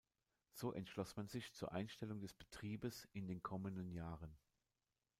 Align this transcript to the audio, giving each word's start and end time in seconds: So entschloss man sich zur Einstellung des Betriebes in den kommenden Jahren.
So 0.55 0.73
entschloss 0.73 1.15
man 1.15 1.27
sich 1.27 1.53
zur 1.53 1.73
Einstellung 1.73 2.21
des 2.21 2.33
Betriebes 2.33 3.07
in 3.13 3.27
den 3.27 3.43
kommenden 3.43 3.91
Jahren. 3.91 4.35